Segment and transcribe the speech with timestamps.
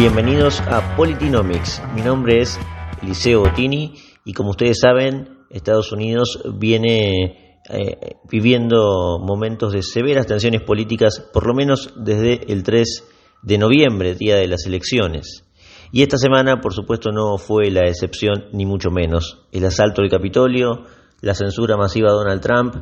[0.00, 1.82] Bienvenidos a Politinomics.
[1.94, 2.58] Mi nombre es
[3.02, 10.62] Eliseo Bottini y como ustedes saben, Estados Unidos viene eh, viviendo momentos de severas tensiones
[10.62, 13.04] políticas, por lo menos desde el 3
[13.42, 15.44] de noviembre, día de las elecciones.
[15.92, 19.42] Y esta semana, por supuesto, no fue la excepción, ni mucho menos.
[19.52, 20.86] El asalto al Capitolio,
[21.20, 22.74] la censura masiva de Donald Trump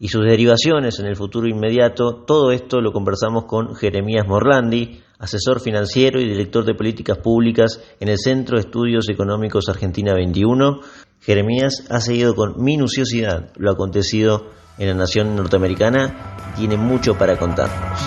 [0.00, 5.60] y sus derivaciones en el futuro inmediato, todo esto lo conversamos con Jeremías Morlandi, asesor
[5.60, 10.80] financiero y director de políticas públicas en el Centro de Estudios Económicos Argentina 21.
[11.20, 17.36] Jeremías ha seguido con minuciosidad lo acontecido en la nación norteamericana y tiene mucho para
[17.36, 18.00] contarnos.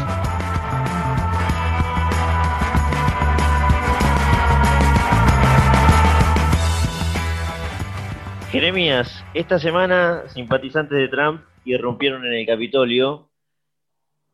[8.51, 13.30] Jeremías, esta semana simpatizantes de Trump irrumpieron en el Capitolio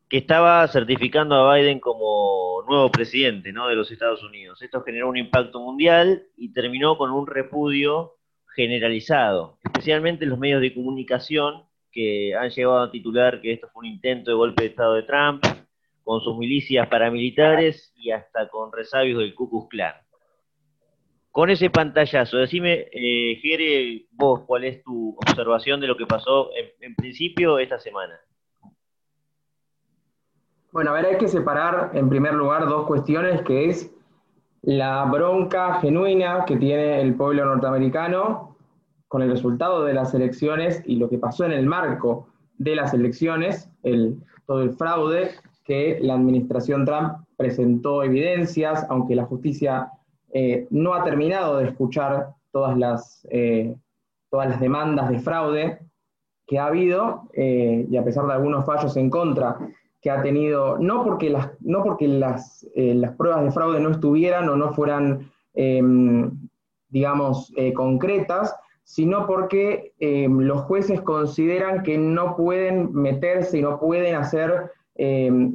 [0.09, 3.67] que estaba certificando a Biden como nuevo presidente ¿no?
[3.67, 4.61] de los Estados Unidos.
[4.61, 8.15] Esto generó un impacto mundial y terminó con un repudio
[8.55, 13.81] generalizado, especialmente en los medios de comunicación que han llegado a titular que esto fue
[13.81, 15.43] un intento de golpe de Estado de Trump,
[16.03, 19.93] con sus milicias paramilitares y hasta con resabios del Ku Klux Klan.
[21.31, 26.49] Con ese pantallazo, decime, eh, Jere, vos, ¿cuál es tu observación de lo que pasó
[26.79, 28.17] en principio esta semana?
[30.77, 33.91] Bueno, a ver, hay que separar en primer lugar dos cuestiones, que es
[34.61, 38.55] la bronca genuina que tiene el pueblo norteamericano
[39.07, 42.27] con el resultado de las elecciones y lo que pasó en el marco
[42.59, 45.31] de las elecciones, el, todo el fraude
[45.65, 49.89] que la administración Trump presentó evidencias, aunque la justicia
[50.31, 53.75] eh, no ha terminado de escuchar todas las, eh,
[54.29, 55.79] todas las demandas de fraude
[56.45, 59.57] que ha habido, eh, y a pesar de algunos fallos en contra
[60.01, 63.91] que ha tenido, no porque las, no porque las, eh, las pruebas de fraude no
[63.91, 66.31] estuvieran o no fueran, em,
[66.89, 73.79] digamos, eh, concretas, sino porque em, los jueces consideran que no pueden meterse y no
[73.79, 75.53] pueden hacer, em,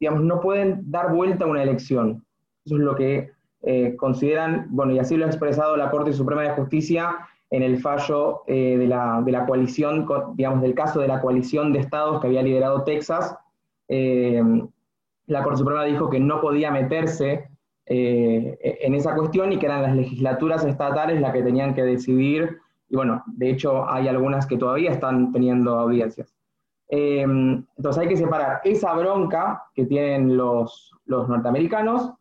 [0.00, 2.24] digamos, no pueden dar vuelta a una elección.
[2.64, 3.30] Eso es lo que
[3.66, 7.16] eh, consideran, bueno, y así lo ha expresado la Corte Suprema de Justicia
[7.50, 11.78] en el fallo de la, de, la, coalición, digamos, del caso de la coalición de
[11.78, 13.36] estados que había liderado Texas,
[13.88, 14.42] eh,
[15.26, 17.48] la Corte Suprema dijo que no podía meterse
[17.86, 22.58] eh, en esa cuestión y que eran las legislaturas estatales las que tenían que decidir,
[22.88, 26.34] y bueno, de hecho hay algunas que todavía están teniendo audiencias.
[26.88, 32.12] Eh, entonces hay que separar esa bronca que tienen los, los norteamericanos,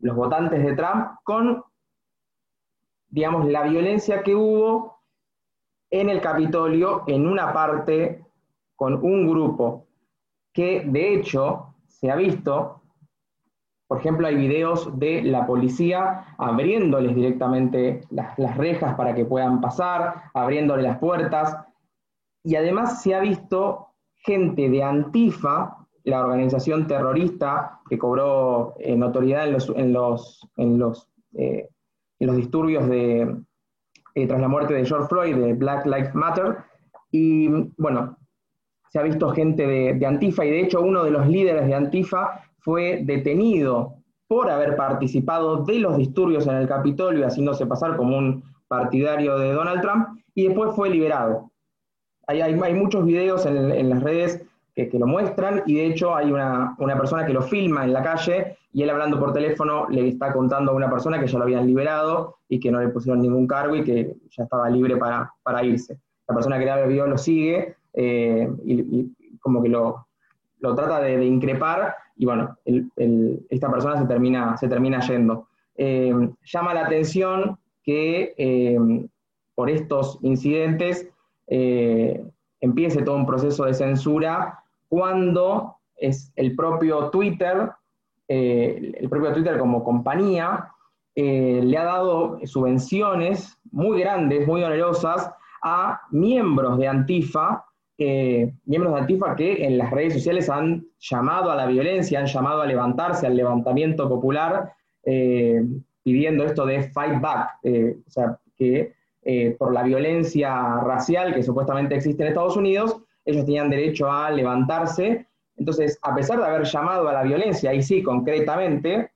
[0.00, 1.64] los votantes de Trump, con,
[3.08, 5.00] digamos, la violencia que hubo
[5.90, 8.24] en el Capitolio en una parte
[8.76, 9.86] con un grupo
[10.52, 12.82] que de hecho se ha visto,
[13.86, 20.30] por ejemplo, hay videos de la policía abriéndoles directamente las, rejas para que puedan pasar,
[20.34, 21.56] abriéndoles las puertas,
[22.42, 29.46] y además se ha visto gente de Antifa, la organización terrorista que cobró eh, notoriedad
[29.46, 31.68] en los, en los, en los, eh,
[32.18, 33.36] disturbios de,
[34.14, 36.58] eh, tras la muerte de George Floyd, de Black Lives Matter,
[37.10, 38.16] y bueno,
[38.90, 42.42] se ha visto gente de, Antifa y de hecho uno de los líderes de Antifa
[42.58, 43.94] fue detenido
[44.26, 49.52] por haber participado de los disturbios en el Capitolio, haciéndose pasar como un partidario de
[49.52, 51.50] Donald Trump, y después fue liberado.
[52.26, 54.40] Hay, hay, muchos videos en, las redes
[54.74, 58.56] que, lo muestran, y de hecho hay una, persona que lo filma en la calle,
[58.72, 61.66] y él hablando por teléfono le está contando a una persona que ya lo habían
[61.66, 65.64] liberado y que no le pusieron ningún cargo y que ya estaba libre para, para
[65.64, 65.98] irse.
[66.28, 70.06] La persona que el video lo sigue eh, y, como que lo,
[70.58, 72.56] lo trata de, increpar y bueno,
[73.48, 75.48] esta persona se termina, se termina yendo.
[75.76, 76.14] Eh,
[76.44, 78.78] llama la atención que eh,
[79.54, 81.08] por estos incidentes
[82.60, 87.72] empiece todo un proceso de censura cuando es el propio Twitter,
[88.28, 90.68] el propio Twitter como compañía,
[91.16, 95.32] le ha dado subvenciones muy grandes, muy onerosas
[95.62, 97.64] a miembros de Antifa
[98.64, 102.62] miembros de Antifa que en las redes sociales han llamado a la violencia, han llamado
[102.62, 104.72] a levantarse, al levantamiento popular,
[105.04, 105.62] eh,
[106.02, 111.42] pidiendo esto de fight back, eh, o sea, que eh, por la violencia racial que
[111.42, 115.26] supuestamente existe en Estados Unidos, ellos tenían derecho a levantarse.
[115.58, 119.10] Entonces, a pesar de haber llamado a la violencia, y sí, concretamente,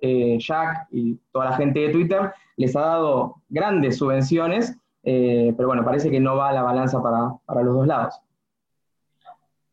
[0.00, 5.84] Jack y toda la gente de Twitter les ha dado grandes subvenciones eh, pero bueno,
[5.84, 8.14] parece que no va la balanza para, los dos lados.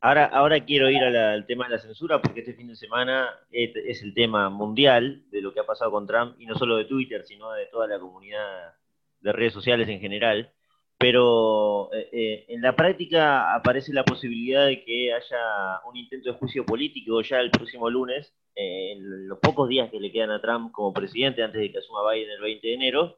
[0.01, 4.01] Ahora, ahora quiero ir al tema de la censura porque este fin de semana es,
[4.01, 7.23] el tema mundial de lo que ha pasado con Trump y no solo de Twitter,
[7.25, 8.73] sino de toda la comunidad
[9.19, 10.51] de redes sociales en general.
[10.97, 16.37] Pero eh, eh, en la práctica aparece la posibilidad de que haya un intento de
[16.37, 20.71] juicio político ya el próximo lunes, en los pocos días que le quedan a Trump
[20.71, 23.17] como presidente antes de que asuma Biden el 20 de enero.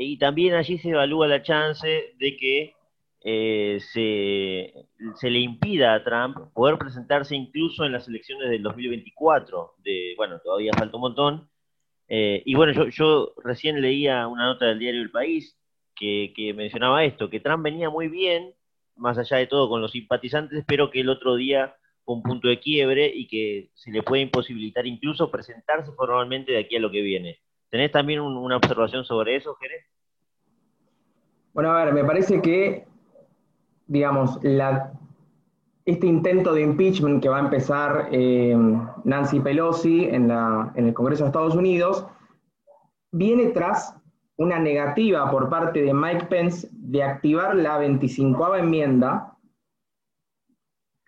[0.00, 2.74] Y también allí se evalúa la chance de que
[3.24, 9.74] eh, se, le impida a Trump poder presentarse incluso en las elecciones del 2024.
[9.78, 11.50] De, bueno, todavía falta un montón.
[12.06, 15.58] Eh, y bueno, yo, yo, recién leía una nota del diario El País
[15.96, 18.54] que, mencionaba esto, que Trump venía muy bien,
[18.94, 21.74] más allá de todo, con los simpatizantes, pero que el otro día
[22.04, 26.58] fue un punto de quiebre y que se le puede imposibilitar incluso presentarse formalmente de
[26.58, 27.40] aquí a lo que viene.
[27.70, 29.84] ¿Tenés también una observación sobre eso, Jerez?
[31.52, 32.88] Bueno, a ver, me parece que
[33.88, 34.38] digamos,
[35.84, 38.56] este intento de impeachment que va a empezar eh,
[39.04, 42.06] Nancy Pelosi en, en el Congreso de Estados Unidos
[43.10, 43.96] viene tras
[44.36, 49.34] una negativa por parte de Mike Pence de activar la 25 enmienda.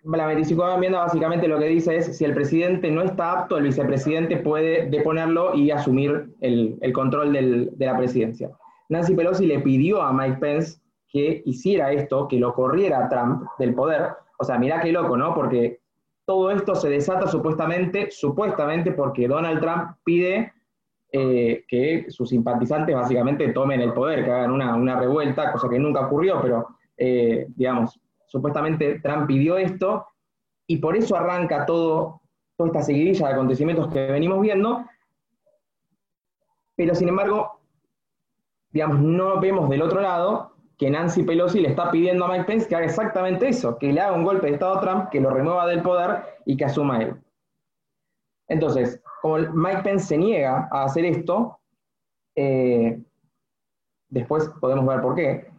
[0.03, 3.65] La 25 enmienda básicamente lo que dice es, si el presidente no está apto, el
[3.65, 8.49] vicepresidente puede deponerlo y asumir el, control de la presidencia.
[8.89, 13.75] Nancy Pelosi le pidió a Mike Pence que hiciera esto, que lo corriera Trump del
[13.75, 14.09] poder.
[14.39, 15.35] O sea, mirá qué loco, ¿no?
[15.35, 15.79] Porque
[16.25, 20.51] todo esto se desata supuestamente, supuestamente porque Donald Trump pide
[21.11, 26.07] eh, que sus simpatizantes básicamente tomen el poder, que hagan una, revuelta, cosa que nunca
[26.07, 26.67] ocurrió, pero
[26.97, 27.99] eh, digamos,
[28.31, 30.07] supuestamente Trump pidió esto
[30.65, 32.21] y por eso arranca todo,
[32.55, 34.85] toda esta seguidilla de acontecimientos que venimos viendo,
[36.75, 37.59] pero sin embargo,
[38.71, 42.67] digamos, no vemos del otro lado que Nancy Pelosi le está pidiendo a Mike Pence
[42.67, 45.29] que haga exactamente eso, que le haga un golpe de Estado a Trump, que lo
[45.29, 47.21] remueva del poder y que asuma él.
[48.47, 51.59] Entonces, como Mike Pence se niega a hacer esto,
[52.35, 52.99] eh,
[54.09, 55.50] después podemos ver por qué,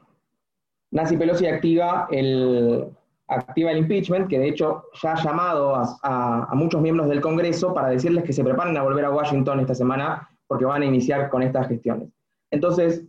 [0.93, 2.87] Nancy Pelosi activa el,
[3.27, 7.89] activa el impeachment, que de hecho ya ha llamado a, muchos miembros del Congreso para
[7.89, 11.43] decirles que se preparen a volver a Washington esta semana porque van a iniciar con
[11.43, 12.11] estas gestiones.
[12.51, 13.05] Entonces,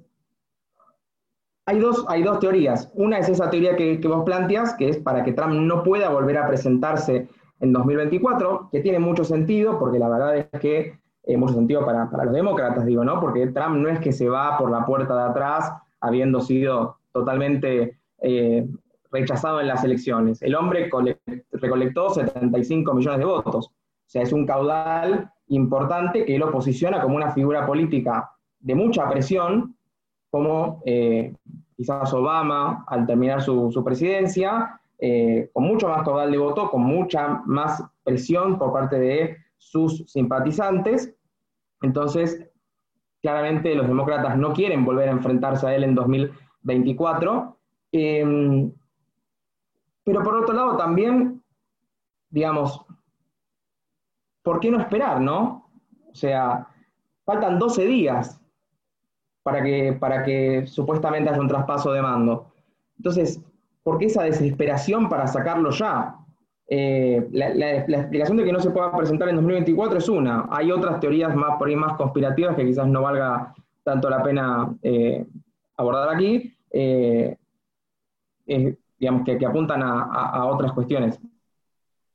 [1.65, 2.89] hay dos, hay dos teorías.
[2.95, 6.37] Una es esa teoría que, vos planteas, que es para que Trump no pueda volver
[6.37, 7.27] a presentarse
[7.59, 12.09] en 2024, que tiene mucho sentido, porque la verdad es que, eh, mucho sentido para,
[12.23, 13.19] los demócratas, digo, ¿no?
[13.19, 17.99] Porque Trump no es que se va por la puerta de atrás habiendo sido totalmente
[18.21, 18.67] eh,
[19.11, 20.41] rechazado en las elecciones.
[20.41, 20.89] El hombre
[21.51, 23.67] recolectó 75 millones de votos.
[23.67, 23.71] O
[24.07, 29.75] sea, es un caudal importante que lo posiciona como una figura política de mucha presión
[30.29, 31.35] como eh,
[31.75, 37.43] quizás Obama al terminar su, presidencia, eh, con mucho más caudal de voto, con mucha
[37.45, 41.13] más presión por parte de sus simpatizantes.
[41.81, 42.49] Entonces,
[43.21, 45.93] claramente los demócratas no quieren volver a enfrentarse a él en
[46.63, 47.57] 2024.
[47.91, 48.71] Em,
[50.03, 51.41] pero por otro lado también,
[52.29, 52.85] digamos,
[54.41, 55.69] ¿por qué no esperar, no?
[56.11, 56.67] O sea,
[57.25, 58.39] faltan 12 días
[59.43, 62.53] para que, para que supuestamente haya un traspaso de mando.
[62.97, 63.41] Entonces,
[63.83, 66.15] ¿por qué esa desesperación para sacarlo ya?
[66.67, 70.47] Eh, la, explicación de que no se pueda presentar en 2024 es una.
[70.49, 74.73] Hay otras teorías más, por ahí más conspirativas que quizás no valga tanto la pena
[74.81, 75.25] eh,
[75.77, 77.37] abordar aquí, eh,
[78.45, 81.19] digamos, que, que apuntan a, otras cuestiones.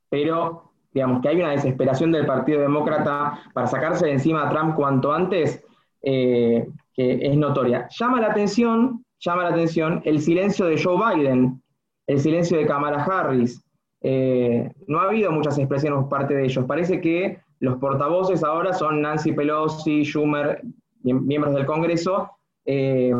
[0.09, 4.75] Pero, digamos, que hay una desesperación del Partido Demócrata para sacarse de encima a Trump
[4.75, 5.63] cuanto antes,
[6.01, 7.87] es notoria.
[7.97, 11.61] Llama la atención, llama la atención el silencio de Joe Biden,
[12.07, 13.63] el silencio de Kamala Harris.
[14.01, 16.65] Eh, no ha habido muchas expresiones por parte de ellos.
[16.65, 20.61] Parece que los portavoces ahora son Nancy Pelosi, Schumer,
[21.03, 22.31] miembros del Congreso.
[22.65, 23.13] Eh,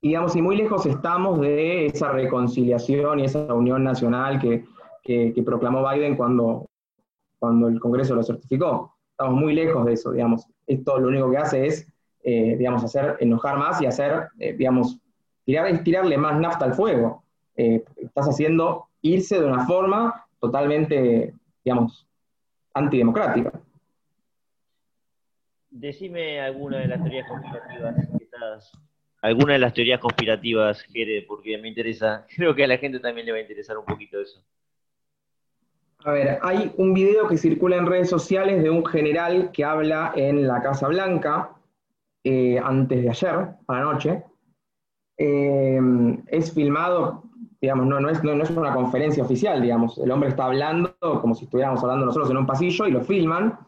[0.00, 4.64] y digamos, y muy lejos estamos de esa reconciliación y esa unión nacional que,
[5.44, 6.66] proclamó Biden cuando,
[7.38, 8.96] cuando el Congreso lo certificó.
[9.10, 10.46] Estamos muy lejos de eso, digamos.
[10.66, 11.90] Esto lo único que hace es
[12.22, 14.98] eh, digamos, hacer enojar más y hacer, eh, digamos,
[15.44, 17.24] tirar, tirarle más nafta al fuego.
[17.56, 22.06] Eh, estás haciendo irse de una forma totalmente, digamos,
[22.74, 23.52] antidemocrática.
[25.70, 28.70] Decime alguna de las teorías conspirativas
[29.20, 33.26] alguna de las teorías conspirativas, Jere, porque me interesa, creo que a la gente también
[33.26, 34.42] le va a interesar un poquito eso.
[36.04, 40.12] A ver, hay un video que circula en redes sociales de un general que habla
[40.16, 41.50] en la Casa Blanca,
[42.24, 43.34] eh, antes de ayer,
[43.66, 44.24] a la noche.
[45.18, 45.78] Eh,
[46.28, 50.94] es filmado digamos, no, es, no, es una conferencia oficial, digamos, el hombre está hablando
[51.20, 53.58] como si estuviéramos hablando nosotros en un pasillo y lo filman,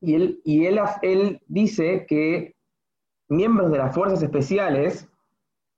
[0.00, 2.55] y él, y él, él dice que
[3.28, 5.08] miembros de las fuerzas especiales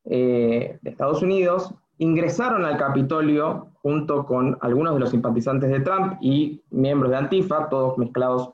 [0.04, 6.18] eh, de Estados Unidos ingresaron al Capitolio junto con algunos de los simpatizantes de Trump
[6.20, 8.52] y miembros de Antifa, todos mezclados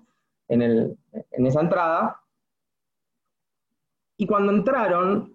[0.49, 2.21] en, en esa entrada.
[4.17, 5.35] Y cuando entraron,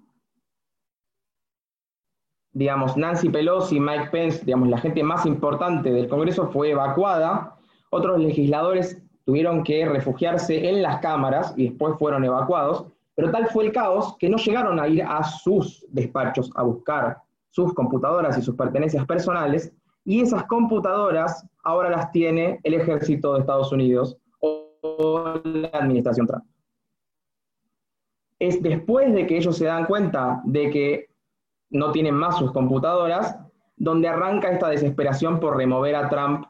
[2.54, 7.58] digamos, Nancy Pelosi, Mike Pence, digamos, la gente más importante del Congreso fue evacuada.
[7.92, 12.88] Otros legisladores tuvieron que refugiarse en las cámaras y después fueron evacuados.
[13.20, 17.18] Pero tal fue el caos que no llegaron a ir a sus despachos a buscar
[17.50, 19.74] sus computadoras y sus pertenencias personales,
[20.06, 26.46] y esas computadoras ahora las tiene el ejército de Estados Unidos o la administración Trump.
[28.40, 31.10] Es después de que ellos se dan cuenta de que
[31.72, 33.38] no tienen más sus computadoras,
[33.76, 36.46] donde arranca esta desesperación por remover a Trump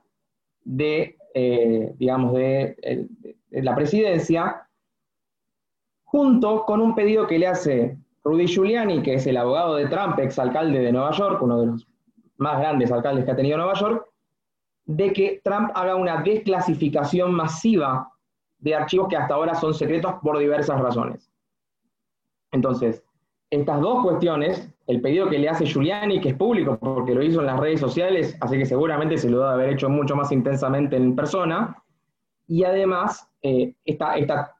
[0.65, 3.07] de, eh, digamos, de
[3.49, 4.68] la presidencia,
[6.11, 10.17] junto con un pedido que le hace Rudy Giuliani, que es el abogado de Trump,
[10.17, 11.87] exalcalde de Nueva York, uno de los
[12.37, 14.07] más grandes alcaldes que ha tenido Nueva York,
[14.85, 18.11] de que Trump haga una desclasificación masiva
[18.57, 21.31] de archivos que hasta ahora son secretos por diversas razones.
[22.51, 23.03] Entonces,
[23.51, 27.41] estas dos cuestiones, el pedido que le hace Giuliani, que es público porque lo hizo
[27.41, 30.95] en las redes sociales, así que seguramente se lo debe haber hecho mucho más intensamente
[30.95, 31.75] en persona,
[32.47, 34.55] y además eh, esta, esta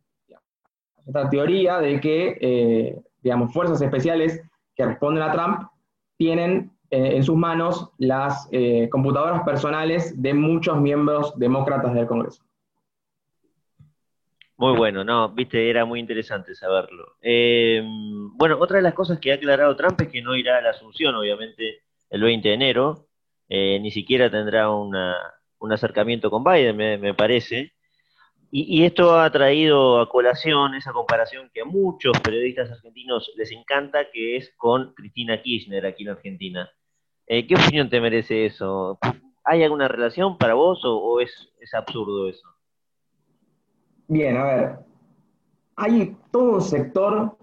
[1.06, 4.42] esta teoría de que, eh, digamos, fuerzas especiales
[4.76, 5.70] que responden a Trump
[6.18, 12.44] tienen eh, en sus manos las eh, computadoras personales de muchos miembros demócratas del Congreso.
[14.58, 17.16] Muy bueno, no, viste, era muy interesante saberlo.
[17.22, 20.72] bueno, otra de las cosas que ha aclarado Trump es que no irá a la
[20.72, 23.06] Asunción, obviamente, el 20 de enero,
[23.48, 27.72] ni siquiera tendrá un acercamiento con Biden, me parece.
[28.52, 34.10] Y, esto ha traído a colación esa comparación que a muchos periodistas argentinos les encanta,
[34.12, 36.70] que es con Cristina Kirchner aquí en Argentina.
[37.28, 38.98] Eh, ¿Qué opinión te merece eso?
[39.44, 42.48] ¿Hay alguna relación para vos o, es, absurdo eso?
[44.08, 44.76] Bien, a ver.
[45.76, 47.38] Hay todo un sector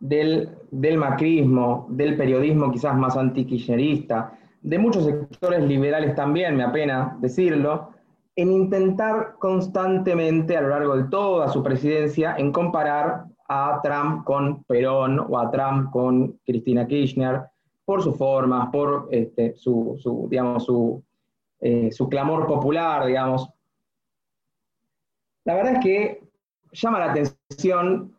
[0.00, 7.16] del, del macrismo, del periodismo quizás más antikirchnerista, de muchos sectores liberales también, me apena
[7.20, 7.94] decirlo,
[8.40, 14.64] en intentar constantemente a lo largo de toda su presidencia en comparar a Trump con
[14.64, 17.42] Perón o a Trump con Cristina Kirchner
[17.84, 21.02] por sus formas, por este, su, digamos, su,
[21.60, 23.46] eh, su clamor popular, digamos.
[25.44, 26.22] La verdad es que
[26.72, 28.16] llama la atención,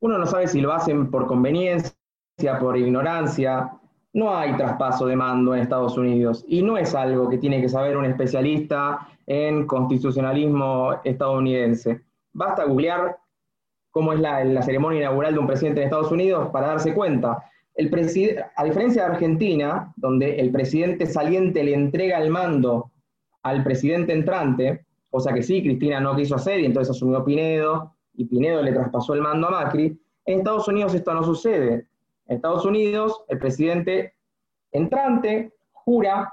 [0.00, 1.94] uno no sabe si lo hacen por conveniencia,
[2.58, 3.70] por ignorancia,
[4.14, 7.68] no hay traspaso de mando en Estados Unidos y no es algo que tiene que
[7.68, 12.00] saber un especialista en constitucionalismo estadounidense.
[12.32, 13.16] Basta googlear
[13.90, 17.44] cómo es la, ceremonia inaugural de un presidente de Estados Unidos para darse cuenta.
[17.76, 17.86] El
[18.56, 22.90] a diferencia de Argentina, donde el presidente saliente le entrega el mando
[23.42, 28.24] al presidente entrante, cosa que sí, Cristina no quiso hacer y entonces asumió Pinedo y
[28.24, 31.86] Pinedo le traspasó el mando a Macri, en Estados Unidos esto no sucede.
[32.26, 34.14] En Estados Unidos, el presidente
[34.72, 36.32] entrante jura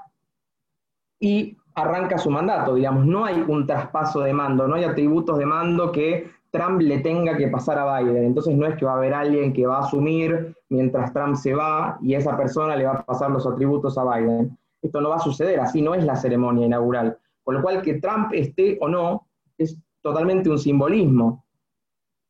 [1.20, 5.46] y arranca su mandato, digamos, no hay un traspaso de mando, no hay atributos de
[5.46, 8.24] mando que Trump le tenga que pasar a Biden.
[8.24, 11.54] Entonces no es que va a haber alguien que va a asumir mientras Trump se
[11.54, 14.56] va y esa persona le va a pasar los atributos a Biden.
[14.82, 17.18] Esto no va a suceder, así no es la ceremonia inaugural.
[17.42, 19.26] Con lo cual que Trump esté o no
[19.56, 21.44] es totalmente un simbolismo.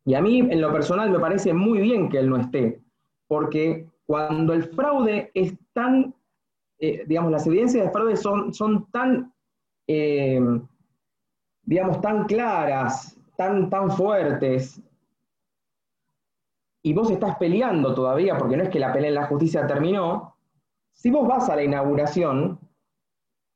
[0.05, 2.83] Y a mí en lo personal me parece muy bien que él no esté,
[3.29, 6.15] porque cuando el fraude es tan,
[6.79, 9.32] eh, digamos, las evidencias de fraude son, son tan,
[9.95, 10.41] eh,
[11.65, 14.81] digamos, tan claras, tan, tan fuertes,
[16.83, 20.37] y vos estás peleando todavía, porque no es que la pelea en la justicia terminó,
[20.93, 22.59] si vos vas a la inauguración,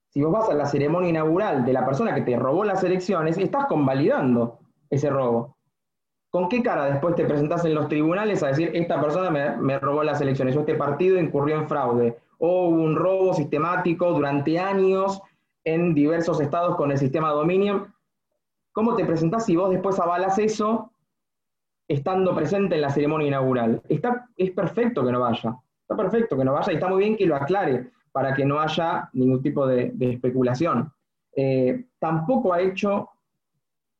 [0.09, 3.37] si vos vas a la ceremonia inaugural de la persona que te robó las elecciones,
[3.37, 5.57] estás convalidando ese robo.
[6.31, 10.03] ¿Con qué cara después te presentás en los tribunales a decir, esta persona me, robó
[10.03, 12.19] las elecciones o este partido incurrió en fraude?
[12.39, 15.21] O hubo un robo sistemático durante años
[15.67, 17.93] en diversos estados con el sistema Dominion.
[18.73, 20.93] ¿Cómo te presentás si vos después avalas eso
[21.89, 23.83] estando presente en la ceremonia inaugural?
[23.89, 25.57] Está, es perfecto que no vaya.
[25.83, 28.61] Está perfecto que no vaya y está muy bien que lo aclare para que no
[28.61, 30.93] haya ningún tipo de, especulación.
[31.35, 33.11] Eh, tampoco ha hecho,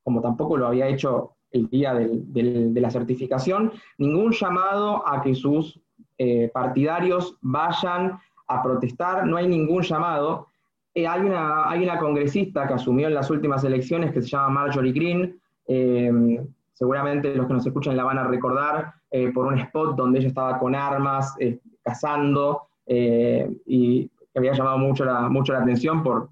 [0.05, 5.81] como tampoco lo había hecho el día de la certificación, ningún llamado a que sus
[6.19, 8.19] eh, partidarios vayan
[8.49, 10.49] a protestar, no hay ningún llamado.
[10.97, 15.39] Eh, hay, una, congresista que asumió en las últimas elecciones que se llama Marjorie Green,
[15.69, 16.41] eh,
[16.73, 20.29] seguramente los que nos escuchan la van a recordar eh, por un spot donde ella
[20.29, 21.37] estaba con armas,
[21.83, 26.31] cazando, y que había llamado mucho la, mucho la atención por,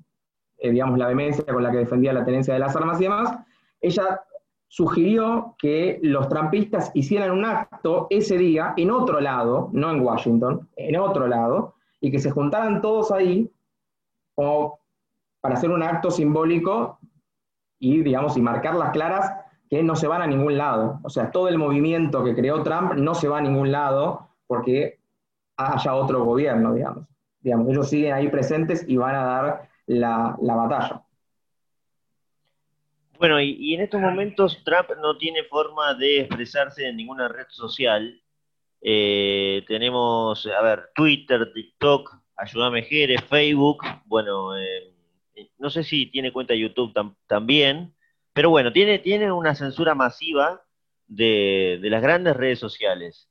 [0.63, 3.37] digamos, la vehemencia con la que defendía la tenencia de las armas y demás.
[3.83, 4.23] Ella
[4.69, 10.67] sugirió que los trampistas hicieran un acto ese día en otro lado, no en Washington,
[10.77, 13.51] en otro lado, y que se juntaran todos ahí
[14.35, 14.81] como
[15.41, 16.99] para hacer un acto simbólico
[17.79, 19.31] y, digamos, y marcar las claras
[19.69, 21.01] que no se van a ningún lado.
[21.03, 25.01] O sea, todo el movimiento que creó Trump no se va a ningún lado porque
[25.57, 27.05] haya otro gobierno, digamos.
[27.41, 31.05] digamos ellos siguen ahí presentes y van a dar la, la batalla.
[33.19, 38.21] Bueno, y, en estos momentos Trump no tiene forma de expresarse en ninguna red social.
[38.81, 44.93] Eh, tenemos, a ver, Twitter, TikTok, Ayúdame Jere, Facebook, bueno, eh,
[45.59, 46.93] no sé si tiene cuenta YouTube
[47.27, 47.95] también,
[48.33, 50.63] pero bueno, tiene, tiene una censura masiva
[51.07, 53.29] de, de las grandes redes sociales.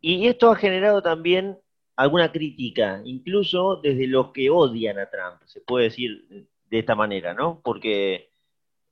[0.00, 1.58] Y esto ha generado también
[1.96, 7.34] alguna crítica, incluso desde los que odian a Trump, se puede decir de esta manera,
[7.34, 7.60] ¿no?
[7.62, 8.30] Porque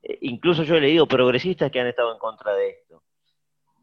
[0.02, 3.02] eh, incluso yo he leído progresistas que han estado en contra de esto.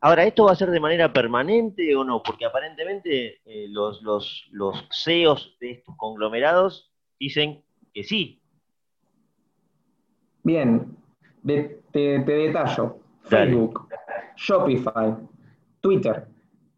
[0.05, 2.21] Ahora, ¿esto va a ser de manera permanente o no?
[2.21, 8.39] Porque aparentemente eh, los, los, los CEOs de estos conglomerados dicen que sí.
[10.43, 10.95] Bien,
[11.43, 12.99] te, detallo.
[13.23, 13.87] Facebook,
[14.35, 15.17] Shopify,
[15.81, 16.27] Twitter,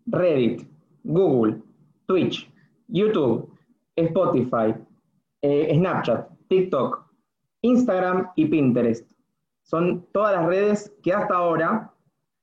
[0.06, 0.66] Reddit,
[1.04, 1.62] Google,
[2.06, 2.50] Twitch,
[2.88, 3.52] YouTube,
[3.98, 4.74] Spotify,
[5.42, 7.12] eh, Snapchat, TikTok,
[7.62, 9.12] Instagram y Pinterest
[9.64, 11.92] son todas las redes que hasta ahora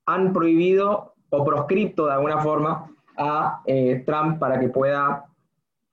[0.07, 5.25] han prohibido o proscripto de alguna forma a eh, Trump para que pueda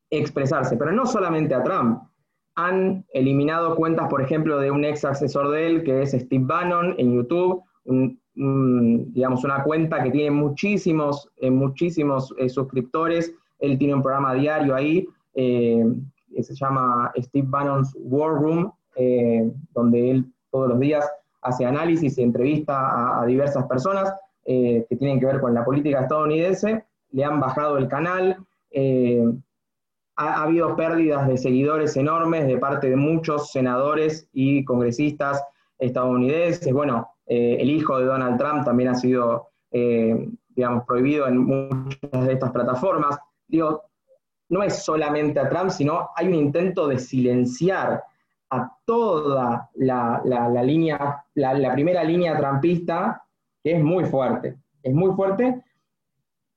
[0.10, 0.78] expresarse.
[0.78, 2.04] Pero no solamente a Trump.
[2.56, 6.96] Han eliminado cuentas, por ejemplo, de un ex asesor de él, que es Steve Bannon,
[6.98, 7.64] en YouTube,
[8.36, 13.34] digamos, una cuenta que tiene muchísimos, eh, muchísimos eh, suscriptores.
[13.60, 18.72] Él tiene un programa diario ahí, que se llama Steve Bannon's War Room,
[19.74, 21.10] donde él todos los días
[21.42, 24.14] hace análisis y entrevista a, diversas personas
[24.46, 28.38] eh, que tienen que ver con la política estadounidense, le han bajado el canal,
[28.70, 29.24] eh,
[30.16, 35.44] ha, habido pérdidas de seguidores enormes de parte de muchos senadores y congresistas
[35.80, 36.72] estadounidenses.
[36.72, 42.34] Bueno, eh, el hijo de Donald Trump también ha sido, digamos, prohibido en muchas de
[42.34, 43.18] estas plataformas.
[43.48, 43.84] Digo,
[44.50, 48.04] no es solamente a Trump, sino hay un intento de silenciar
[48.52, 50.22] a toda la,
[50.64, 53.24] línea, la, primera línea trampista,
[53.64, 55.64] que es muy fuerte, es muy fuerte.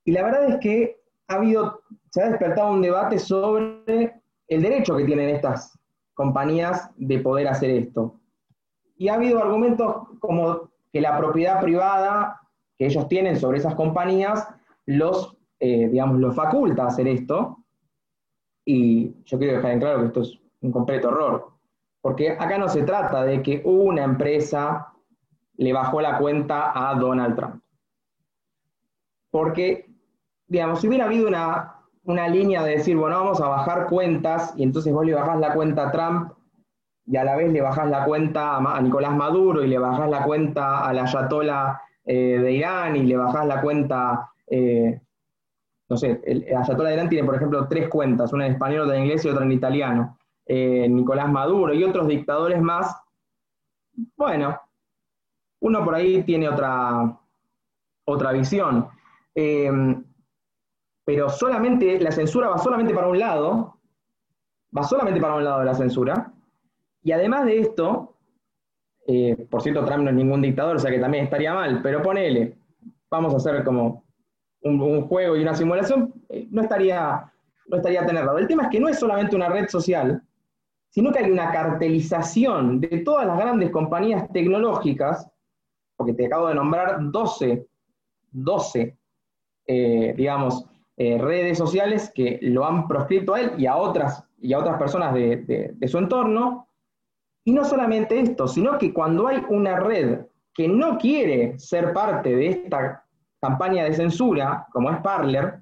[0.03, 1.81] Y la verdad es que ha habido,
[2.11, 5.79] se ha despertado un debate sobre el derecho que tienen estas
[6.13, 8.19] compañías de poder hacer esto.
[8.97, 12.41] Y ha habido argumentos como que la propiedad privada
[12.77, 14.47] que ellos tienen sobre esas compañías
[14.85, 17.63] los, eh, digamos, los faculta a hacer esto.
[18.65, 21.54] Y yo quiero dejar en claro que esto es un completo error.
[22.05, 24.93] Porque acá no se trata de que una empresa
[25.57, 27.63] le bajó la cuenta a Donald Trump.
[29.31, 29.89] Porque,
[30.45, 34.93] digamos, si hubiera habido una, línea de decir, bueno, vamos a bajar cuentas, y entonces
[34.93, 36.33] vos le bajás la cuenta a Trump,
[37.07, 40.23] y a la vez le bajás la cuenta a, Nicolás Maduro, y le bajás la
[40.25, 45.01] cuenta a la Ayatollah eh, de Irán, y le bajás la cuenta, eh,
[45.89, 48.95] no sé, el, Ayatollah de Irán tiene, por ejemplo, tres cuentas, una en español, otra
[48.95, 50.19] en inglés y otra en italiano.
[50.47, 52.95] Eh, Nicolás Maduro y otros dictadores más,
[54.15, 54.59] bueno,
[55.61, 57.17] uno por ahí tiene otra,
[58.05, 58.87] otra visión.
[59.33, 59.71] Eh,
[61.03, 63.79] pero solamente, la censura va solamente para un lado,
[64.75, 66.33] va solamente para un lado de la censura,
[67.03, 68.17] y además de esto,
[69.07, 72.01] eh, por cierto, Trump no es ningún dictador, o sea que también estaría mal, pero
[72.01, 72.57] ponele,
[73.09, 74.03] vamos a hacer como
[74.61, 76.11] un, juego y una simulación,
[76.49, 77.31] no estaría,
[77.67, 78.37] no estaría tenerlo.
[78.39, 80.23] El tema es que no es solamente una red social,
[80.95, 85.29] sino que hay una cartelización de todas las grandes compañías tecnológicas,
[85.97, 87.67] porque te acabo de nombrar 12,
[88.31, 88.97] 12,
[89.67, 94.53] eh, digamos, eh, redes sociales que lo han proscrito a él y a otras, y
[94.53, 96.69] a otras personas de, de su entorno.
[97.43, 102.33] Y no solamente esto, sino que cuando hay una red que no quiere ser parte
[102.33, 103.05] de esta
[103.41, 105.59] campaña de censura, como es Parler,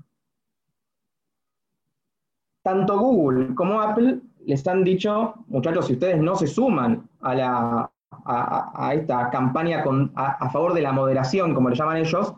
[2.63, 7.91] tanto Google como Apple les han dicho, muchachos, si ustedes no se suman a, la,
[8.25, 9.83] a, esta campaña
[10.15, 12.33] a, favor de la moderación, como le llaman ellos,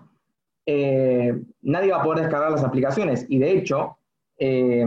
[0.66, 3.26] eh, nadie va a poder descargar las aplicaciones.
[3.30, 3.98] Y de hecho,
[4.38, 4.86] eh,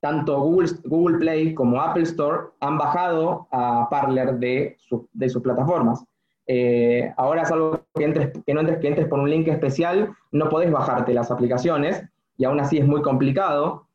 [0.00, 4.76] tanto Google, Google Play como Apple Store han bajado a Parler de,
[5.12, 6.04] de sus plataformas.
[6.46, 10.14] Eh, ahora es algo que, entres, que no entres, que entres por un link especial,
[10.30, 12.04] no podés bajarte las aplicaciones
[12.36, 13.85] y aún así es muy complicado.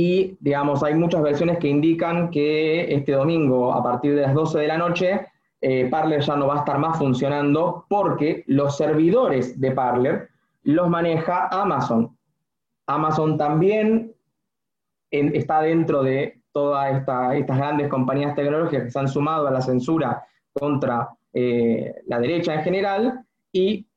[0.00, 4.60] Y, digamos, hay muchas versiones que indican que este domingo, a partir de las 12
[4.60, 5.26] de la noche,
[5.60, 10.28] eh, Parler ya no va a estar más funcionando porque los servidores de Parler
[10.62, 12.16] los maneja Amazon.
[12.86, 14.14] Amazon también
[15.10, 20.24] está dentro de todas estas grandes compañías tecnológicas que se han sumado a la censura
[20.52, 23.87] contra eh, la derecha en general y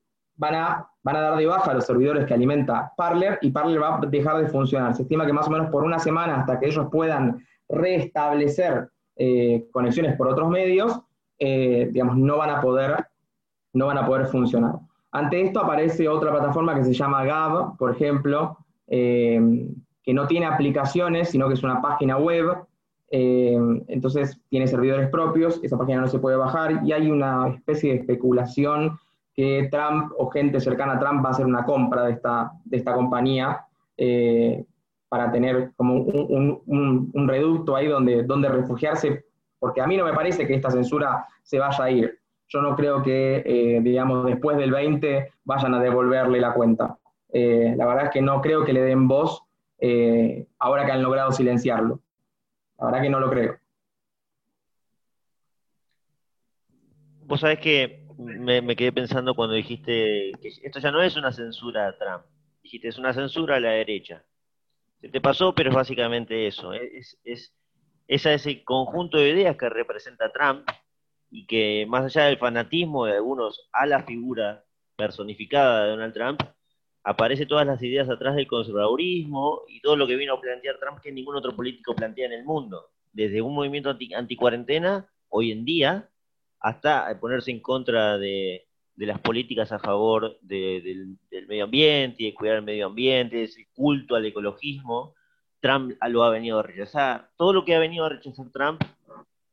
[0.42, 3.98] van a, van a dar de baja los servidores que alimenta Parler y Parler va
[3.98, 4.96] a dejar de funcionar.
[4.96, 9.68] Se estima que más o menos por una semana hasta que ellos puedan restablecer eh,
[9.72, 11.00] conexiones por otros medios,
[11.38, 13.06] eh, digamos, no van, a poder,
[13.74, 14.80] no van a poder funcionar.
[15.12, 21.30] Ante esto aparece otra plataforma que se llama Gab, por ejemplo, que no tiene aplicaciones,
[21.30, 22.58] sino que es una página web
[23.14, 23.58] eh,
[23.90, 28.00] entonces tiene servidores propios, esa página no se puede bajar y hay una especie de
[28.00, 28.98] especulación
[29.34, 32.78] que Trump o gente cercana a Trump va a hacer una compra de esta, de
[32.78, 33.66] esta compañía
[33.98, 34.66] eh,
[35.08, 39.26] para tener como un, reducto ahí donde, donde refugiarse,
[39.60, 42.20] porque a mí no me parece que esta censura se vaya a ir.
[42.48, 46.98] Yo no creo que, eh, digamos, después del 20 vayan a devolverle la cuenta.
[47.34, 49.44] la verdad es que no creo que le den voz
[50.60, 52.02] ahora que han logrado silenciarlo.
[52.78, 53.58] La verdad que no lo creo.
[57.32, 61.88] Vos sabés que me, quedé pensando cuando dijiste que esto ya no es una censura
[61.88, 62.24] a Trump.
[62.64, 64.24] Dijiste, es una censura a la derecha.
[65.00, 66.74] Se te pasó, pero es básicamente eso.
[66.74, 67.54] Es, es,
[68.08, 70.68] es ese conjunto de ideas que representa Trump
[71.32, 74.64] y que más allá del fanatismo de algunos a la figura
[74.96, 76.42] personificada de Donald Trump,
[77.04, 81.00] aparece todas las ideas atrás del conservadurismo y todo lo que vino a plantear Trump
[81.02, 85.66] que ningún otro político plantea en el mundo, desde un movimiento anti, anticuarentena hoy en
[85.66, 86.11] día
[86.62, 92.58] hasta ponerse en contra de, las políticas a favor del, medio ambiente y de cuidar
[92.58, 95.16] el medio ambiente, ese culto al ecologismo.
[95.60, 97.30] Trump lo ha venido a rechazar.
[97.36, 98.82] Todo lo que ha venido a rechazar Trump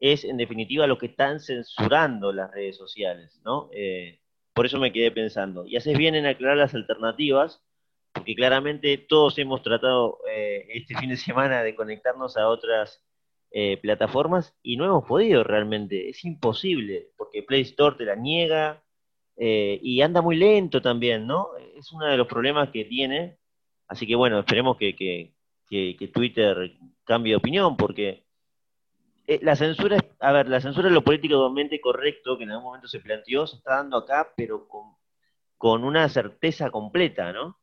[0.01, 3.69] es, en definitiva, lo que están censurando las redes sociales, ¿no?
[3.73, 4.21] Eh,
[4.53, 5.67] por eso me quedé pensando.
[5.67, 7.63] Y haces bien en aclarar las alternativas,
[8.13, 13.03] porque claramente todos hemos tratado eh, este fin de semana de conectarnos a otras
[13.51, 16.09] eh, plataformas y no hemos podido realmente.
[16.09, 18.83] Es imposible, porque Play Store te la niega
[19.37, 21.49] eh, y anda muy lento también, ¿no?
[21.77, 23.39] Es uno de los problemas que tiene.
[23.87, 26.73] Así que bueno, esperemos que, que Twitter
[27.05, 28.29] cambie de opinión, porque
[29.29, 32.89] eh, la censura, a ver, la censura es lo políticamente correcto que en algún momento
[32.89, 34.67] se planteó, se está dando acá, pero
[35.59, 37.59] con, una certeza completa, ¿no?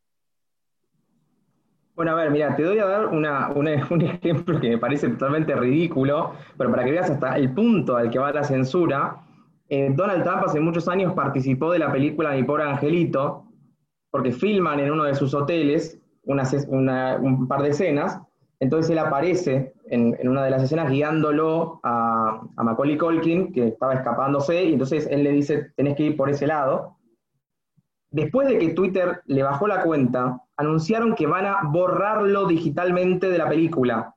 [1.95, 6.33] Bueno, a ver, mira, te doy a dar un ejemplo que me parece totalmente ridículo,
[6.57, 9.21] pero para que veas hasta el punto al que va la censura.
[9.69, 13.45] Eh, Donald Trump hace muchos años participó de la película Mi pobre angelito,
[14.11, 18.19] porque filman en uno de sus hoteles un par de escenas,
[18.59, 24.65] entonces él aparece en, una de las escenas guiándolo a, Macaulay Culkin, que estaba escapándose,
[24.65, 26.97] y entonces él le dice, tenés que ir por ese lado.
[28.11, 33.37] Después de que Twitter le bajó la cuenta, anunciaron que van a borrarlo digitalmente de
[33.37, 34.15] la película.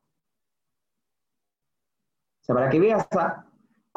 [2.40, 3.44] O sea, para que veas a,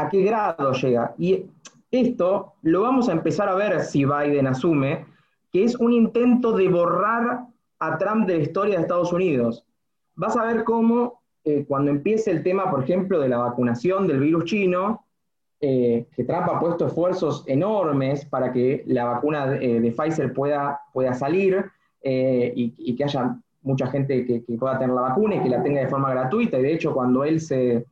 [0.09, 1.13] qué grado llega.
[1.17, 1.45] Y
[1.91, 5.05] esto lo vamos a empezar a ver si Biden asume,
[5.51, 7.47] que es un intento de borrar
[7.79, 9.65] a Trump de la historia de Estados Unidos
[10.15, 14.19] vas a ver cómo eh, cuando empiece el tema, por ejemplo, de la vacunación del
[14.19, 15.05] virus chino,
[15.59, 20.81] eh, que Trump ha puesto esfuerzos enormes para que la vacuna de, eh, Pfizer pueda,
[20.93, 21.71] pueda salir
[22.03, 25.87] y, que haya mucha gente que, pueda tener la vacuna y que la tenga de
[25.87, 26.59] forma gratuita.
[26.59, 27.85] Y de hecho, cuando él se,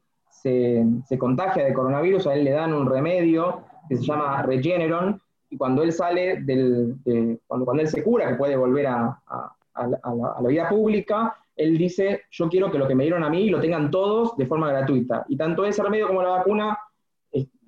[1.18, 5.20] contagia de coronavirus, a él le dan un remedio que se llama Regeneron,
[5.52, 6.98] y cuando él sale del,
[7.48, 9.20] cuando, cuando él se cura, que puede volver a,
[9.76, 13.60] la, vida pública, él dice, yo quiero que lo que me dieron a mí lo
[13.60, 15.26] tengan todos de forma gratuita.
[15.28, 16.78] Y tanto ese remedio como la vacuna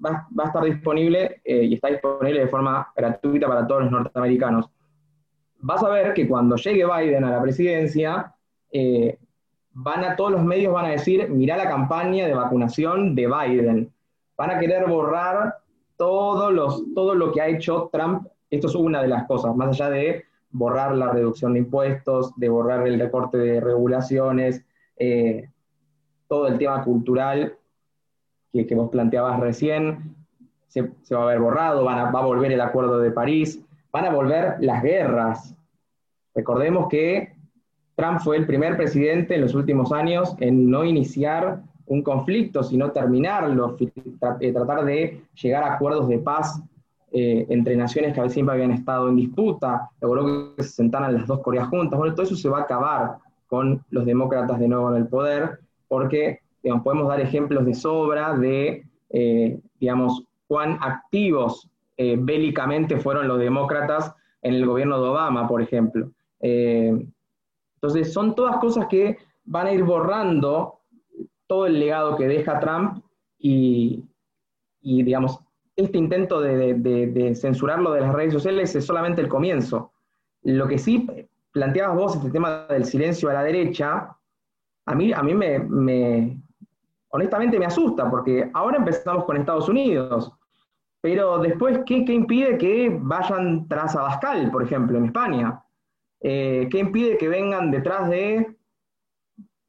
[0.03, 4.69] va, a estar disponible eh, y está disponible de forma gratuita para todos los norteamericanos.
[5.61, 8.33] Vas a ver que cuando llegue Biden a la presidencia,
[8.71, 9.17] eh,
[9.73, 13.91] van a todos los medios van a decir, mirá la campaña de vacunación de Biden.
[14.37, 15.59] Van a querer borrar
[15.97, 18.27] todos los, todo lo que ha hecho Trump.
[18.49, 22.49] Esto es una de las cosas, más allá de borrar la reducción de impuestos, de
[22.49, 24.65] borrar el recorte de regulaciones,
[24.97, 25.47] eh,
[26.27, 27.55] todo el tema cultural
[28.51, 30.15] que, vos planteabas recién,
[30.67, 30.81] se,
[31.13, 34.81] va a ver borrado, va a volver el Acuerdo de París, van a volver las
[34.83, 35.55] guerras.
[36.33, 37.33] Recordemos que
[37.95, 42.91] Trump fue el primer presidente en los últimos años en no iniciar un conflicto, sino
[42.91, 43.75] terminarlo,
[44.39, 46.61] eh, tratar de llegar a acuerdos de paz
[47.11, 51.41] eh, entre naciones que siempre habían estado en disputa, logró que se sentaran las dos
[51.41, 51.99] Coreas juntas.
[51.99, 55.59] Bueno, todo eso se va a acabar con los demócratas de nuevo en el poder,
[55.89, 56.39] porque
[56.83, 61.69] podemos dar ejemplos de sobra de, eh, digamos, cuán activos
[62.19, 66.11] bélicamente fueron los demócratas en el gobierno de Obama, por ejemplo.
[66.39, 70.79] entonces, son todas cosas que van a ir borrando
[71.47, 73.03] todo el legado que deja Trump
[73.37, 74.05] y,
[74.81, 75.39] digamos,
[75.75, 79.91] este intento de, censurarlo de las redes sociales es solamente el comienzo.
[80.43, 81.07] Lo que sí
[81.51, 84.15] planteabas vos, este tema del silencio a la derecha,
[84.85, 86.41] a mí, a mí me,
[87.09, 90.31] honestamente me asusta, porque ahora empezamos con Estados Unidos,
[91.01, 95.63] pero después, ¿qué, impide que vayan tras Abascal, por ejemplo, en España?
[96.21, 98.55] Eh, ¿Qué impide que vengan detrás de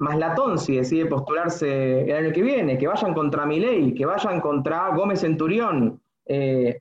[0.03, 4.89] Maslatón, si decide postularse el año que viene, que vayan contra Milei, que vayan contra
[4.89, 6.03] Gómez Centurión.
[6.27, 6.81] Eh,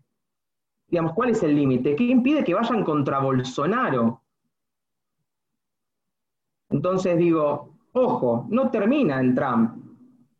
[0.87, 1.95] digamos, ¿cuál es el límite?
[1.95, 4.23] ¿Qué impide que vayan contra Bolsonaro?
[6.71, 9.71] Entonces digo, ojo, no termina en Trump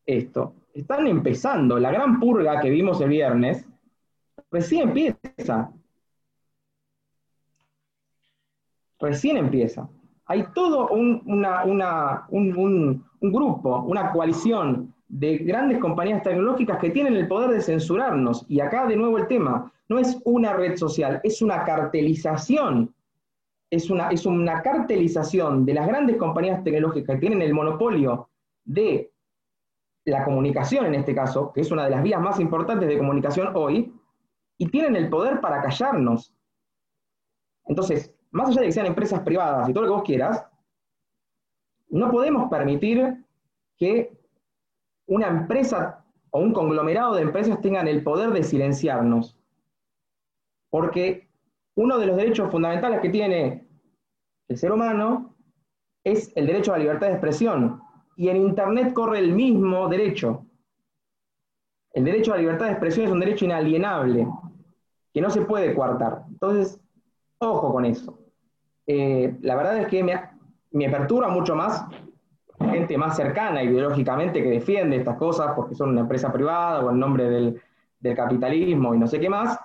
[0.05, 0.55] esto.
[0.73, 1.77] Están empezando.
[1.77, 3.67] La gran purga que vimos el viernes
[4.51, 5.71] recién empieza.
[8.99, 9.89] Recién empieza
[10.31, 11.21] hay todo un,
[13.19, 18.45] grupo, una coalición de grandes compañías tecnológicas que tienen el poder de censurarnos.
[18.47, 22.93] Y acá de nuevo el tema, no es una red social, es una cartelización.
[23.69, 28.29] Es una, es una cartelización de las grandes compañías tecnológicas que tienen el monopolio
[28.63, 29.11] de
[30.05, 33.49] la comunicación en este caso, que es una de las vías más importantes de comunicación
[33.53, 33.93] hoy,
[34.61, 36.35] y tienen el poder para callarnos.
[37.65, 40.45] Entonces, más allá de que sean empresas privadas y todo lo que vos quieras,
[41.89, 43.25] no podemos permitir
[43.75, 44.15] que
[45.07, 49.35] una empresa o un conglomerado de empresas tengan el poder de silenciarnos.
[50.69, 51.27] Porque
[51.73, 53.67] uno de los derechos fundamentales que tiene
[54.47, 55.35] el ser humano
[56.03, 57.81] es el derecho a la libertad de expresión.
[58.15, 60.45] Y en Internet corre el mismo derecho.
[61.93, 64.27] El derecho a la libertad de expresión es un derecho inalienable,
[65.13, 66.23] que no se puede coartar.
[66.29, 66.79] Entonces,
[67.39, 68.17] ojo con eso.
[68.87, 71.85] Eh, la verdad es que me, perturba mucho más
[72.59, 76.99] gente más cercana ideológicamente que defiende estas cosas porque son una empresa privada o en
[76.99, 77.61] nombre del,
[78.15, 79.59] capitalismo y no sé qué más,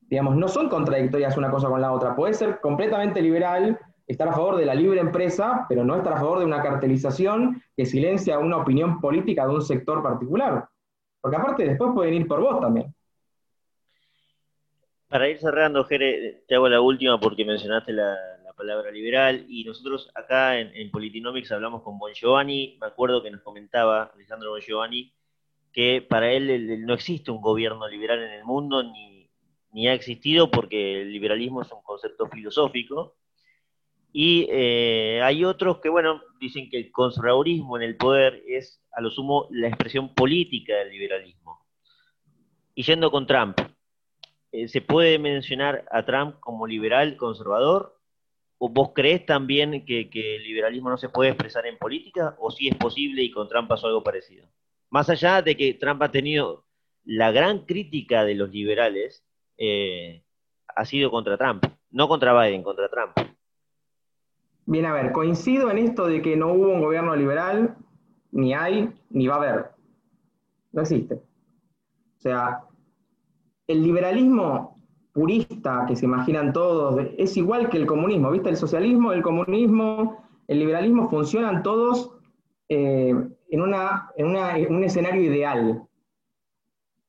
[0.00, 2.16] digamos, no son contradictorias una cosa con la otra.
[2.16, 6.16] Puede ser completamente liberal, estar a favor de la libre empresa, pero no estar a
[6.16, 10.68] favor de una cartelización que silencia una opinión política de un sector particular.
[11.20, 12.92] Porque aparte después pueden ir por vos también.
[15.08, 18.16] Para ir cerrando, Jere, te hago la última porque mencionaste la,
[18.56, 23.40] palabra liberal, y nosotros acá en, Politinomics hablamos con Bon Giovanni, me acuerdo que nos
[23.42, 25.14] comentaba Alessandro Bon Giovanni
[25.72, 29.30] que para él no existe un gobierno liberal en el mundo, ni,
[29.70, 33.14] ni, ha existido porque el liberalismo es un concepto filosófico,
[34.12, 39.00] y eh, hay otros que, bueno, dicen que el conservadurismo en el poder es a
[39.00, 41.64] lo sumo la expresión política del liberalismo.
[42.74, 43.60] Y yendo con Trump,
[44.52, 47.98] eh, ¿se puede mencionar a Trump como liberal conservador
[48.58, 52.34] ¿O vos crees también que, el liberalismo no se puede expresar en política?
[52.40, 54.46] ¿O sí es posible y con Trump pasó algo parecido?
[54.90, 56.64] Más allá de que Trump ha tenido
[57.04, 59.24] la gran crítica de los liberales,
[59.56, 60.24] eh,
[60.74, 63.12] ha sido contra Trump, no contra Biden, contra Trump.
[64.66, 67.76] Bien, a ver, coincido en esto de que no hubo un gobierno liberal,
[68.32, 69.66] ni hay, ni va a haber.
[70.72, 71.14] No existe.
[71.14, 72.64] O sea,
[73.68, 74.76] el liberalismo
[75.12, 78.48] purista que se imaginan todos, es igual que el comunismo, ¿viste?
[78.48, 82.12] El socialismo, el comunismo, el liberalismo funcionan todos
[82.68, 83.14] eh,
[83.50, 85.82] en, una, en, un escenario ideal.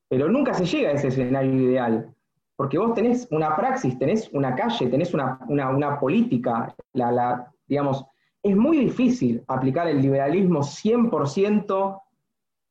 [0.09, 2.13] Pero nunca se llega a ese escenario ideal,
[2.55, 8.05] porque vos tenés una praxis, tenés una calle, tenés una, política, la, la, digamos,
[8.41, 12.01] es muy difícil aplicar el liberalismo 100%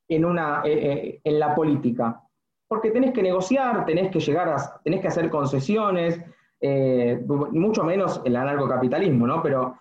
[0.08, 2.27] en, una, eh, eh, en la política
[2.68, 4.54] porque tenés que negociar, tenés que llegar
[4.84, 6.20] tenés que hacer concesiones,
[6.60, 9.42] eh, mucho menos el anarcocapitalismo, ¿no?
[9.42, 9.78] Pero,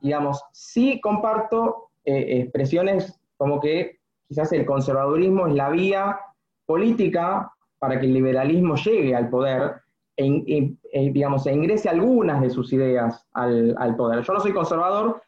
[0.00, 6.18] digamos, sí comparto eh, expresiones como que quizás el conservadurismo es la vía
[6.66, 9.82] política para que el liberalismo llegue al poder
[10.16, 14.22] e, e digamos, e ingrese algunas de sus ideas al, poder.
[14.22, 15.22] Yo no soy conservador,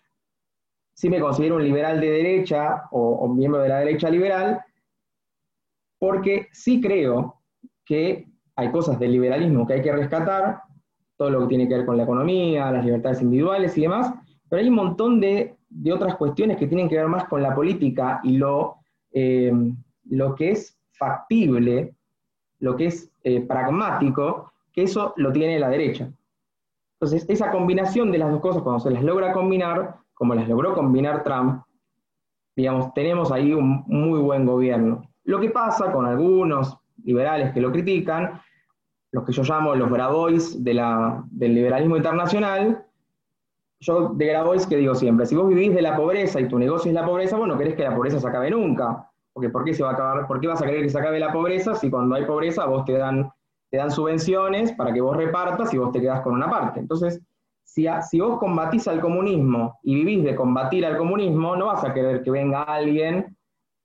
[0.95, 4.63] sí me considero un liberal de derecha o miembro de la derecha liberal,
[6.03, 7.37] porque sí creo
[7.85, 10.61] que hay cosas del liberalismo que hay que rescatar,
[11.17, 14.13] todo lo que tiene que ver con la economía, las libertades individuales y demás,
[14.49, 15.55] Pero hay un montón de,
[15.95, 18.79] otras cuestiones que tienen que ver más con la política y lo,
[19.13, 19.53] eh,
[20.07, 21.95] lo que es factible,
[22.59, 26.13] lo que es eh, pragmático, que eso lo tiene la derecha.
[26.95, 30.75] Entonces, esa combinación de las dos cosas, cuando se las logra combinar, como las logró
[30.75, 31.63] combinar Trump,
[32.57, 35.12] digamos, tenemos ahí un muy buen gobierno.
[35.25, 38.41] Lo que pasa con algunos liberales que lo critican,
[39.13, 40.73] los que yo llamo los Grabois de
[41.31, 42.85] del liberalismo internacional,
[43.81, 46.89] yo de Grabois que digo siempre, si vos vivís de la pobreza y tu negocio
[46.91, 49.09] es la pobreza, vos no querés que la pobreza se acabe nunca.
[49.33, 51.19] Porque ¿por qué, se va a acabar, ¿por qué vas a querer que se acabe
[51.19, 53.31] la pobreza si cuando hay pobreza vos te dan,
[53.71, 56.81] te dan subvenciones para que vos repartas y vos te quedás con una parte?
[56.81, 57.21] Entonces,
[57.65, 61.95] si, si vos combatís al comunismo y vivís de combatir al comunismo, no vas a
[61.95, 63.37] querer que venga alguien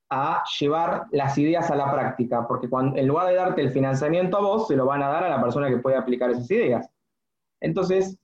[0.10, 4.38] a llevar las ideas a la práctica, porque cuando, en lugar de darte el financiamiento
[4.38, 6.89] a vos, se lo van a dar a la persona que puede aplicar esas ideas.
[7.60, 8.17] Entonces,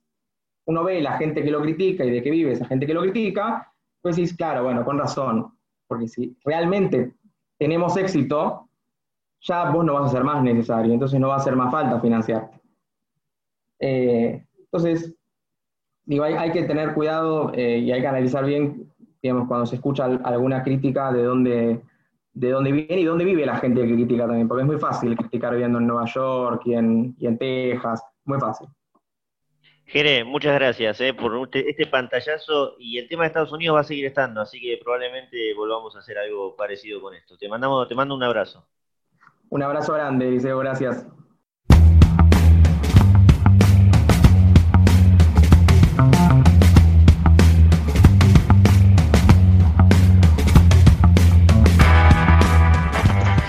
[0.65, 3.02] uno ve la gente que lo critica y de qué vive esa gente que lo
[3.02, 7.15] critica, pues decís, claro, bueno, con razón, porque si realmente
[7.58, 8.69] tenemos éxito,
[9.41, 12.00] ya vos no vas a ser más necesario, entonces no va a hacer más falta
[12.00, 12.62] financiarte.
[13.80, 15.13] Eh, entonces,
[16.06, 18.92] digo, hay, que tener cuidado eh, y hay que analizar bien,
[19.24, 21.82] digamos, cuando se escucha alguna crítica de dónde,
[22.34, 25.16] de dónde viene y dónde vive la gente que critica también, porque es muy fácil
[25.16, 28.68] criticar viviendo en Nueva York y en, y en Texas, muy fácil.
[29.86, 33.86] Jere, muchas gracias eh, por este pantallazo y el tema de Estados Unidos va a
[33.86, 37.38] seguir estando, así que probablemente volvamos a hacer algo parecido con esto.
[37.38, 38.68] Te mandamos, te mando un abrazo.
[39.50, 41.08] Un abrazo grande, Eliseo, gracias.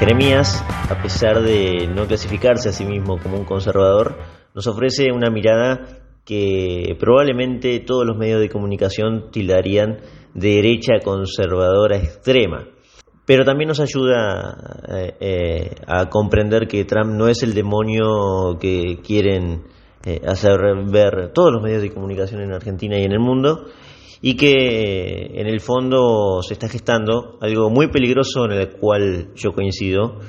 [0.06, 4.18] Jeremías, a pesar de no clasificarse a sí mismo como un conservador,
[4.54, 5.80] nos ofrece una mirada
[6.26, 10.00] que probablemente todos los medios de comunicación tildarían
[10.34, 12.66] de derecha conservadora extrema.
[13.24, 18.98] Pero también nos ayuda eh, eh, a comprender que Trump no es el demonio que
[19.02, 19.62] quieren
[20.04, 23.68] eh, hacer ver todos los medios de comunicación en Argentina y en el mundo,
[24.20, 29.52] y que en el fondo se está gestando algo muy peligroso en el cual yo
[29.52, 30.20] coincido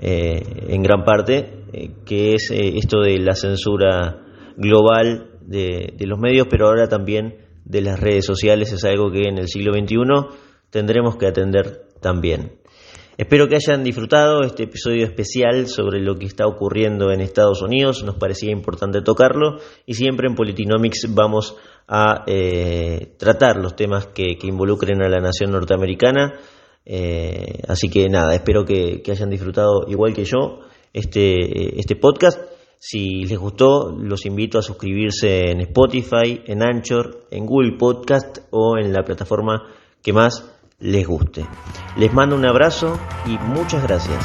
[0.00, 1.64] en gran parte,
[2.04, 4.22] que es esto de la censura
[4.56, 8.72] global de, los medios, pero ahora también de las redes sociales.
[8.72, 9.96] Es algo que en el siglo XXI
[10.70, 12.58] tendremos que atender también.
[13.18, 18.04] Espero que hayan disfrutado este episodio especial sobre lo que está ocurriendo en Estados Unidos.
[18.04, 21.56] Nos parecía importante tocarlo y siempre en Politinomics vamos
[21.88, 26.34] a eh, tratar los temas que, involucren a la nación norteamericana.
[26.86, 30.60] Eh, así que nada, espero que, que, hayan disfrutado igual que yo
[30.92, 32.40] este, este podcast.
[32.78, 38.78] Si les gustó, los invito a suscribirse en Spotify, en Anchor, en Google Podcast o
[38.78, 41.44] en la plataforma que más les guste.
[41.96, 44.24] Les mando un abrazo y muchas gracias.